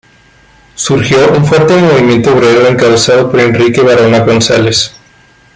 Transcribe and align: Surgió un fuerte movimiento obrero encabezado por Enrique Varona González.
Surgió 0.73 1.31
un 1.31 1.45
fuerte 1.45 1.75
movimiento 1.75 2.33
obrero 2.33 2.65
encabezado 2.65 3.29
por 3.29 3.39
Enrique 3.39 3.81
Varona 3.83 4.21
González. 4.21 4.95